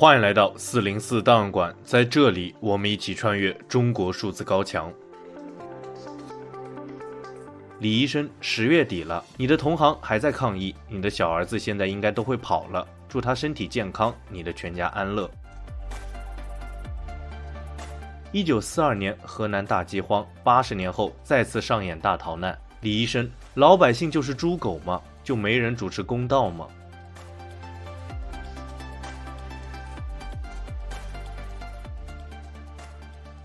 [0.00, 4.92] 欢迎来到四零四档案馆，在这里，我们一起穿越中国数字高墙。
[7.80, 15.28] 李医生，十月底了，你的同行还在抗疫，你的小儿子现在应该都会跑了，祝他身体健康，你的全家安乐。
[18.30, 22.56] 一九四二年河南大饥荒，八十年后再次上演大逃难。
[22.82, 25.02] 李医生，老百姓就是猪狗吗？
[25.24, 26.68] 就没人主持公道吗？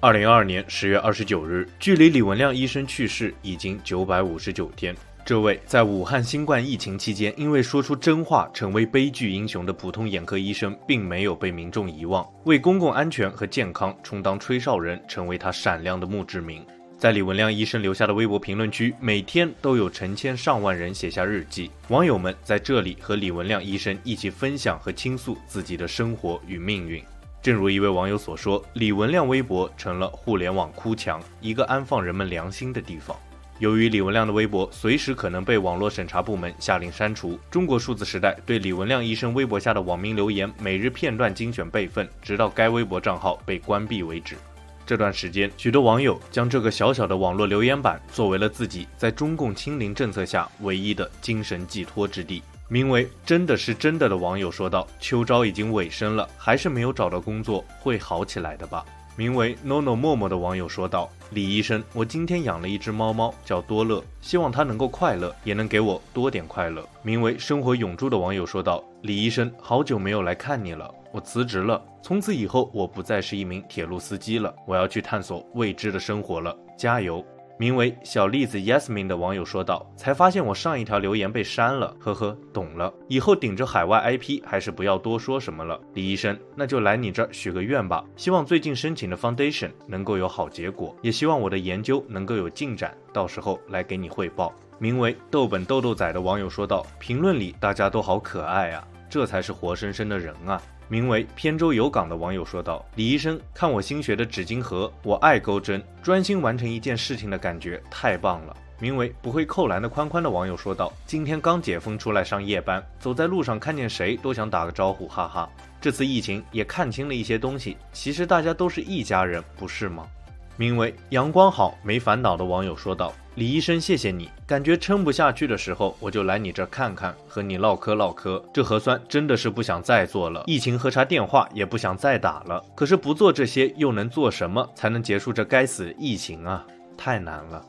[0.04, 4.94] 二零二二年十月二十九日，距离李文亮医生去世已经九百五十九天。
[5.24, 16.66] 这位在武汉新冠疫情期间因为说出真话成为悲剧英雄的普通眼科医生，并没有被民众遗忘，为公共安全和健康充当吹哨人，成为他闪亮的墓志铭。
[16.98, 27.02] 在李文亮医生留下的微博评论区，每天都有成千上万人写下日记，网友们在这里和李文亮医生一起分享和倾诉自己的生活与命运。
[27.44, 33.14] 正如一位网友所说，李文亮微博成了互联网哭墙，一个安放人们良心的地方。
[33.60, 44.38] 由于李文亮的微博随时可能被网络审查部门下令删除，中国数字时代对李文亮医生微博下的网民留言每日片段精选备份，直到该微博账号被关闭为止。
[44.86, 52.42] 这段时间，许多网友将这个小小的网络留言板作为了自己在中共清零政策下唯一的精神寄托之地。
[52.70, 58.84] 名为“真的是真的”的网友说道：“秋招已经尾声了，还是没有找到工作，会好起来的吧？”
[59.16, 77.24] 名为 “nono 默默”的网友说道：“李医生，我今天养了一只猫猫，叫多乐，希望它能够快乐，也能给我多点快乐。”名为“生活永驻”的网友说道：“李医生，好久没有来看你了，我辞职了，从此以后我不再是一名铁路司机了，我要去探索未知的生活了，加油！”
[77.58, 82.92] 名为小栗子 Yasmin 的网友说道：“才发现我上一条留言被删了，呵呵，懂了。
[83.08, 85.80] 以后顶着海外 IP 还是不要多说什么了。
[85.94, 100.60] 李医生，那就来你这儿许个愿吧，希望最近申请的 Foundation 能够有好结果，也希望我的研究能够有进展，到时候来给你汇报。”名为豆本豆豆仔的网友说道：“评论里大家都好可爱啊，这才是活生生的人啊。”
[100.90, 115.48] 名为扁舟有港的网友说道：“李医生，看我新学的纸巾盒，我爱钩针，专心完成一件事情的感觉太棒了。”名为不会扣篮的宽宽的网友说道：“今天刚解封出来上夜班，走在路上看见谁都想打个招呼，哈哈。
[115.80, 120.08] 这次疫情也看清了一些东西，其实大家都是一家人，不是吗？”
[120.56, 123.14] 名为阳光好没烦恼的网友说道。
[123.36, 124.30] 李医生，谢谢你。
[124.46, 128.40] 感觉撑不下去的时候，我就来你这儿看看，和你唠嗑唠嗑。
[128.54, 132.64] 这核酸真的是不想再做了，疫情核查电话也不想再打了。
[132.76, 136.64] 可是不做这些，又能做什么才能结束这该死的疫情啊？
[136.96, 137.66] 太难了。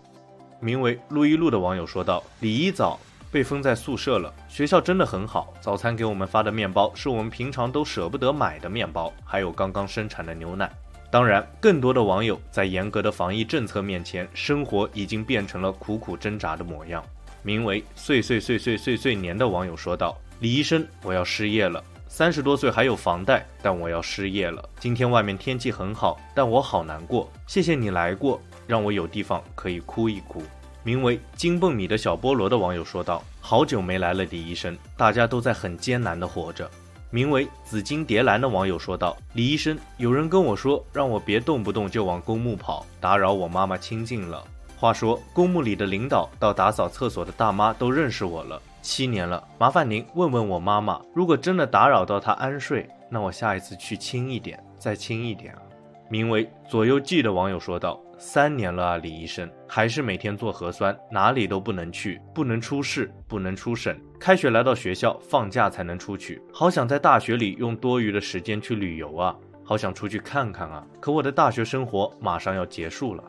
[0.61, 10.71] 名为路一路的网友说道：“李医早被封在宿舍了，学校真的很好，早餐给我们发的面包是我们平常都舍不得买的面包，还有刚刚生产的牛奶。”
[11.15, 17.01] 当然，更多的网友在严格的防疫政策面前，生活已经变成了苦苦挣扎的模样。
[17.45, 24.69] 名为“岁岁岁岁岁岁年”的网友说道：“李医生，我要失业了，三十多岁还有房贷，但我要失业了。
[24.81, 27.31] 今天外面天气很好，但我好难过。
[27.47, 30.43] 谢谢你来过，让我有地方可以哭一哭。”
[30.83, 36.69] 名为“金蹦米”的小菠萝的网友说道：“好久没来了，李医生，大家都在很艰难的活着。”
[37.15, 44.45] 名为紫金蝶兰的网友说道：“李医生，有人跟我说，让我别动不动就往公墓跑，打扰我妈妈清静了。
[44.77, 49.47] 话说，公墓里的领导到打扫厕所的大妈都认识我了，七年了。
[49.61, 55.63] 麻烦您问问我妈妈，如果真的打扰到她安睡，那我下一次去轻一点，再轻一点啊。”
[56.11, 58.01] 名为左右记的网友说道。
[58.19, 63.97] 三年了啊，李医生还是每天做核酸，哪里都不能去，不能出市，不能出省。
[64.19, 66.41] 开学来到学校，放假才能出去。
[66.53, 70.87] 好想在大学里用多余的时间去旅游啊，好想出去看看啊。
[71.01, 73.23] 可我的大学生活马上要结束了。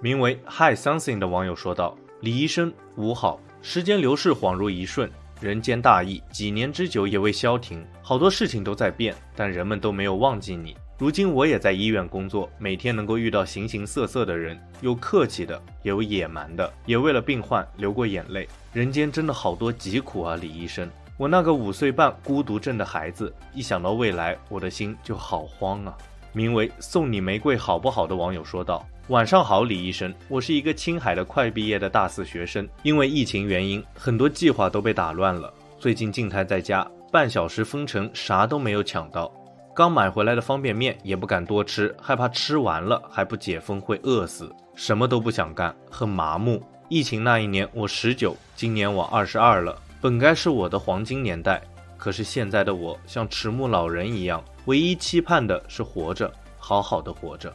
[0.00, 3.40] 名为 Hi Something 的网友说道：“李医生，午好。
[3.62, 5.10] 时间流逝恍如一瞬，
[5.40, 7.84] 人间大疫，几年之久也未消停。
[8.02, 18.48] 好多事情都在变，但人们都没有忘记你。”如今我也在医院工作，每天能够遇到形形色色的人，有客气的，也有野蛮的，也为了病患流过眼泪。
[18.72, 20.90] 人间真的好多疾苦啊，李医生。
[21.18, 25.94] 我那个五岁半孤独症的孩子，一想到未来，我的心就好慌啊。
[26.32, 35.52] 名为“送你玫瑰好不好”的网友说道：“晚上好，李医生，我是一个青海的快毕业的大四学生，因为疫情原因，很多计划都被打乱了。
[35.78, 39.30] 最近静态在家，半小时封城，啥都没有抢到。”
[39.76, 46.62] 刚买回来的方便面也不敢多吃，害怕吃完了还不解封会饿死，什么都不想干，很麻木。
[46.88, 51.62] 疫情那一年我十九，今年我二十二了，本该是我的黄金年代，
[51.98, 57.54] 可是现在的我像迟暮老人一样，唯一期盼的是活着，好好的活着。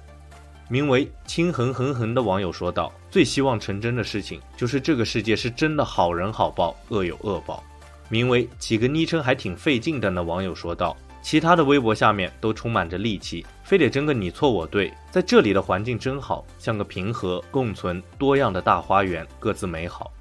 [0.69, 7.63] 名为“青横横横”的网友说道：“最希望成真的事情，就是这个世界是真的好人好报，恶有恶报。”
[8.09, 14.91] 名为“起个昵称还挺费劲的”的网友说道：“其他的微博下面都充满着戾气，非得争个你错我对。
[15.11, 20.11] 在这里的环境真好，像个平和共存、多样的大花园，各自美好。”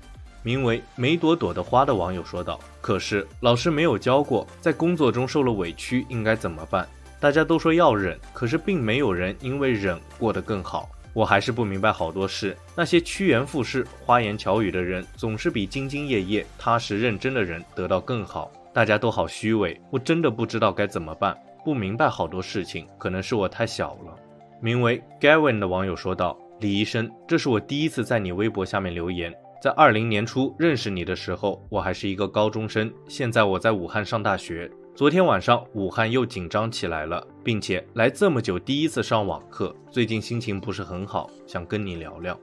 [0.43, 6.89] 名为“梅朵朵的花”的网友说道：“可是老师没有教过，在工作中受了委屈应该怎么办？”
[7.21, 10.89] 大家都说要忍，可是并没有人因为忍过得更好。
[11.13, 12.57] 我还是不明白好多事。
[12.75, 18.51] 那些趋炎附势、花言巧语的人，总是比兢兢业业、踏实认真的人得到更好。
[18.73, 21.37] 大家都好虚伪，我真的不知道该怎么办。
[21.65, 24.15] 不明白好多事情，可能是我太小了。
[24.61, 29.35] 名为 Gavin 的网友说道：“李医生，这是我第一次在你微博下面留言。
[29.61, 42.39] 在二零年初认识你的时候，我还是一个高中生，现在我在武汉上大学。”昨天晚上，武汉又紧张起来了，并且来这么久第一次上网课，最近心情不是很好，想跟你聊聊。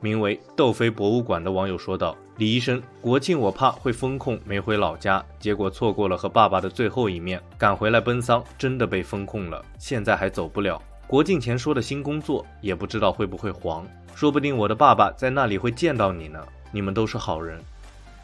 [0.00, 10.80] 名为“窦飞博物馆”的网友说道：“李医生，国庆我怕会封控，没回老家，结果错过了和爸爸的最后一面，赶回来奔丧，真的被封控了，现在还走不了。
[11.06, 16.42] 国庆前说的新工作，也不知道会不会黄，说不定我的爸爸在那里会见到你呢。
[16.72, 17.60] 你们都是好人。”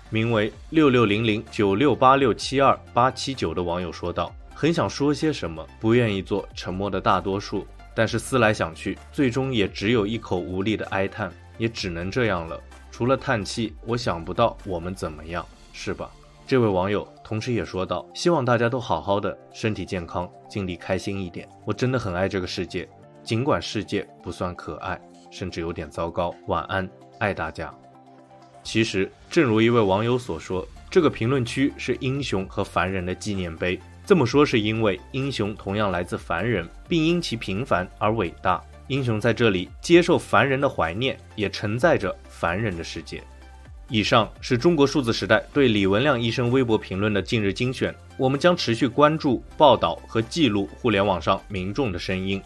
[0.09, 12.61] 名为六六零零九六八六七二八七九的网友说道：“很想说些什么，不愿意做沉默的大多数，但是思来想去，最终也只有一口无力的哀叹，也只能这样了。
[12.91, 16.11] 除了叹气，我想不到我们怎么样，是吧？”
[16.47, 21.49] 这位网友同时也说道：“希望大家都好好的，身体健康，尽力开心一点。
[21.65, 22.89] 我真的很爱这个世界，
[23.25, 25.01] 尽管世界不算可爱，
[25.31, 26.33] 甚至有点糟糕。
[26.47, 26.89] 晚安，
[27.19, 27.75] 爱大家。”
[28.63, 33.79] 其实，正如一位网友所说，这个评论区是英雄和凡人的纪念碑。
[34.05, 38.63] 这么说是因为英雄同样来自凡人，并因其平凡而伟大。
[38.89, 43.23] 英雄在这里接受凡人的怀念，也承载着凡人的世界。
[43.89, 47.95] 以上是中国数字时代对李文亮医生微博评论的近日精选。
[48.17, 52.43] 我们将持续关注、报道和记录互联网上民众的声音。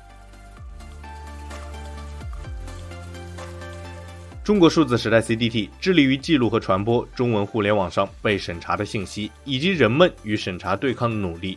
[4.42, 11.56] 中国数字时代 CDT 致力于记录和传播中文互联网上被审查的信息，以及人们与审查对抗的努力。